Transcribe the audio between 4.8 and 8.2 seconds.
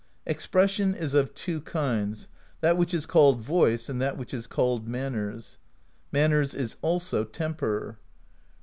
manners; manners is also temper.